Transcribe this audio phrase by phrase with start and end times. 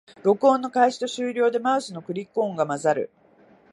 [0.23, 3.11] 録音の開始と終了でマウスのクリック音が混ざる